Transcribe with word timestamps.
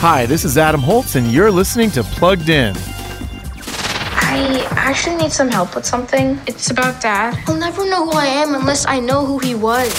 Hi, 0.00 0.24
this 0.24 0.46
is 0.46 0.56
Adam 0.56 0.80
Holz, 0.80 1.14
and 1.14 1.30
you're 1.30 1.50
listening 1.50 1.90
to 1.90 2.02
Plugged 2.02 2.48
In. 2.48 2.74
I 2.74 4.66
actually 4.70 5.16
need 5.16 5.30
some 5.30 5.50
help 5.50 5.74
with 5.74 5.84
something. 5.84 6.40
It's 6.46 6.70
about 6.70 7.02
Dad. 7.02 7.38
I'll 7.46 7.54
never 7.54 7.84
know 7.84 8.06
who 8.06 8.12
I 8.12 8.24
am 8.24 8.54
unless 8.54 8.86
I 8.86 8.98
know 8.98 9.26
who 9.26 9.38
he 9.40 9.54
was. 9.54 9.92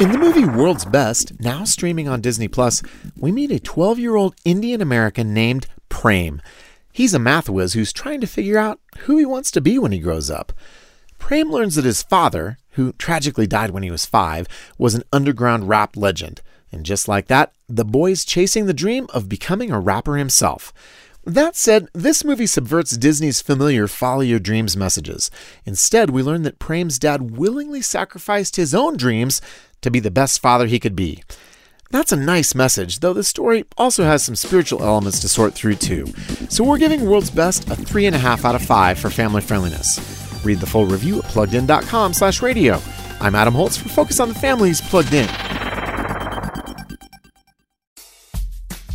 In 0.00 0.10
the 0.10 0.18
movie 0.18 0.44
World's 0.44 0.84
Best, 0.84 1.38
now 1.38 1.62
streaming 1.62 2.08
on 2.08 2.20
Disney 2.20 2.48
Plus, 2.48 2.82
we 3.16 3.30
meet 3.30 3.52
a 3.52 3.60
12 3.60 4.00
year 4.00 4.16
old 4.16 4.34
Indian 4.44 4.82
American 4.82 5.32
named 5.32 5.68
Prem. 5.88 6.42
He's 6.92 7.14
a 7.14 7.20
math 7.20 7.48
whiz 7.48 7.74
who's 7.74 7.92
trying 7.92 8.20
to 8.22 8.26
figure 8.26 8.58
out 8.58 8.80
who 9.02 9.18
he 9.18 9.24
wants 9.24 9.52
to 9.52 9.60
be 9.60 9.78
when 9.78 9.92
he 9.92 10.00
grows 10.00 10.30
up. 10.32 10.52
Prem 11.20 11.48
learns 11.48 11.76
that 11.76 11.84
his 11.84 12.02
father, 12.02 12.58
who 12.70 12.92
tragically 12.94 13.46
died 13.46 13.70
when 13.70 13.84
he 13.84 13.90
was 13.92 14.04
five, 14.04 14.48
was 14.78 14.96
an 14.96 15.04
underground 15.12 15.68
rap 15.68 15.96
legend. 15.96 16.42
And 16.72 16.84
just 16.86 17.06
like 17.06 17.26
that, 17.26 17.52
the 17.68 17.84
boy's 17.84 18.24
chasing 18.24 18.66
the 18.66 18.74
dream 18.74 19.06
of 19.12 19.28
becoming 19.28 19.70
a 19.70 19.78
rapper 19.78 20.16
himself. 20.16 20.72
That 21.24 21.54
said, 21.54 21.86
this 21.92 22.24
movie 22.24 22.46
subverts 22.46 22.96
Disney's 22.96 23.40
familiar 23.40 23.86
follow 23.86 24.22
your 24.22 24.40
dreams 24.40 24.76
messages. 24.76 25.30
Instead, 25.64 26.10
we 26.10 26.22
learn 26.22 26.42
that 26.42 26.58
Prem's 26.58 26.98
dad 26.98 27.36
willingly 27.36 27.80
sacrificed 27.80 28.56
his 28.56 28.74
own 28.74 28.96
dreams 28.96 29.40
to 29.82 29.90
be 29.90 30.00
the 30.00 30.10
best 30.10 30.42
father 30.42 30.66
he 30.66 30.80
could 30.80 30.96
be. 30.96 31.22
That's 31.92 32.10
a 32.10 32.16
nice 32.16 32.54
message, 32.54 33.00
though 33.00 33.12
the 33.12 33.22
story 33.22 33.66
also 33.76 34.04
has 34.04 34.24
some 34.24 34.34
spiritual 34.34 34.82
elements 34.82 35.20
to 35.20 35.28
sort 35.28 35.52
through 35.52 35.74
too. 35.76 36.06
So 36.48 36.64
we're 36.64 36.78
giving 36.78 37.04
World's 37.04 37.30
Best 37.30 37.68
a 37.68 37.74
3.5 37.74 38.44
out 38.46 38.54
of 38.54 38.62
5 38.62 38.98
for 38.98 39.10
family 39.10 39.42
friendliness. 39.42 40.00
Read 40.42 40.58
the 40.58 40.66
full 40.66 40.86
review 40.86 41.18
at 41.18 41.24
pluggedin.com 41.24 42.14
slash 42.14 42.40
radio. 42.40 42.80
I'm 43.20 43.34
Adam 43.34 43.54
Holz 43.54 43.76
for 43.76 43.90
Focus 43.90 44.20
on 44.20 44.28
the 44.28 44.34
Family's 44.34 44.80
Plugged 44.80 45.12
In. 45.12 45.28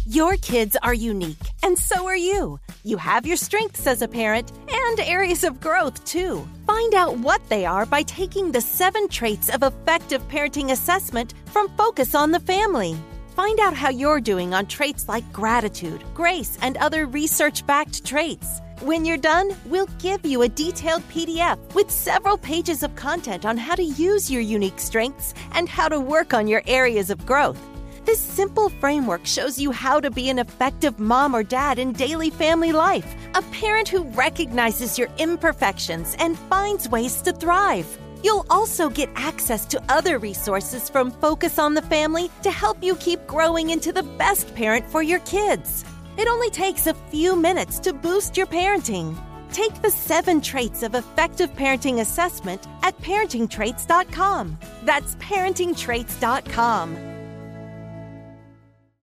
Your 0.09 0.37
kids 0.37 0.77
are 0.83 0.93
unique, 0.93 1.51
and 1.63 1.77
so 1.77 2.07
are 2.07 2.15
you. 2.15 2.61
You 2.85 2.95
have 2.95 3.27
your 3.27 3.35
strengths 3.35 3.85
as 3.85 4.01
a 4.01 4.07
parent 4.07 4.53
and 4.71 5.01
areas 5.01 5.43
of 5.43 5.59
growth, 5.59 6.01
too. 6.05 6.47
Find 6.65 6.93
out 6.93 7.17
what 7.17 7.41
they 7.49 7.65
are 7.65 7.85
by 7.85 8.03
taking 8.03 8.49
the 8.53 8.61
seven 8.61 9.09
traits 9.09 9.49
of 9.49 9.63
effective 9.63 10.25
parenting 10.29 10.71
assessment 10.71 11.33
from 11.47 11.67
Focus 11.75 12.15
on 12.15 12.31
the 12.31 12.39
Family. 12.39 12.95
Find 13.35 13.59
out 13.59 13.73
how 13.73 13.89
you're 13.89 14.21
doing 14.21 14.53
on 14.53 14.67
traits 14.67 15.09
like 15.09 15.29
gratitude, 15.33 16.01
grace, 16.13 16.57
and 16.61 16.77
other 16.77 17.05
research 17.05 17.67
backed 17.67 18.05
traits. 18.05 18.61
When 18.79 19.03
you're 19.03 19.17
done, 19.17 19.57
we'll 19.65 19.89
give 19.99 20.25
you 20.25 20.43
a 20.43 20.47
detailed 20.47 21.03
PDF 21.09 21.57
with 21.73 21.91
several 21.91 22.37
pages 22.37 22.81
of 22.81 22.95
content 22.95 23.45
on 23.45 23.57
how 23.57 23.75
to 23.75 23.83
use 23.83 24.31
your 24.31 24.41
unique 24.41 24.79
strengths 24.79 25.33
and 25.51 25.67
how 25.67 25.89
to 25.89 25.99
work 25.99 26.33
on 26.33 26.47
your 26.47 26.63
areas 26.65 27.09
of 27.09 27.25
growth. 27.25 27.59
This 28.07 28.21
simple 28.21 28.69
framework 28.69 29.25
shows 29.25 29.59
you 29.59 29.73
how 29.73 29.99
to 29.99 30.09
be 30.09 30.29
an 30.29 30.39
effective 30.39 30.97
mom 30.97 31.35
or 31.35 31.43
dad 31.43 31.77
in 31.77 31.91
daily 31.91 32.29
family 32.29 32.71
life, 32.71 33.13
a 33.35 33.41
parent 33.41 33.89
who 33.89 34.03
recognizes 34.11 34.97
your 34.97 35.09
imperfections 35.17 36.15
and 36.17 36.39
finds 36.39 36.87
ways 36.87 37.21
to 37.23 37.33
thrive. 37.33 37.99
You'll 38.23 38.45
also 38.49 38.89
get 38.89 39.09
access 39.17 39.65
to 39.65 39.83
other 39.89 40.19
resources 40.19 40.89
from 40.89 41.11
Focus 41.11 41.59
on 41.59 41.73
the 41.73 41.81
Family 41.81 42.31
to 42.43 42.49
help 42.49 42.81
you 42.81 42.95
keep 42.95 43.27
growing 43.27 43.71
into 43.71 43.91
the 43.91 44.03
best 44.03 44.55
parent 44.55 44.89
for 44.89 45.03
your 45.03 45.19
kids. 45.19 45.83
It 46.17 46.29
only 46.29 46.49
takes 46.49 46.87
a 46.87 46.93
few 47.11 47.35
minutes 47.35 47.77
to 47.79 47.91
boost 47.91 48.37
your 48.37 48.47
parenting. 48.47 49.17
Take 49.51 49.81
the 49.81 49.91
seven 49.91 50.39
traits 50.39 50.81
of 50.81 50.95
effective 50.95 51.53
parenting 51.55 51.99
assessment 51.99 52.67
at 52.83 52.97
parentingtraits.com. 52.99 54.57
That's 54.83 55.15
parentingtraits.com. 55.15 57.16